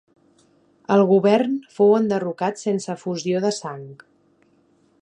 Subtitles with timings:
[0.95, 3.87] El govern fou enderrocat sense efusió de sang.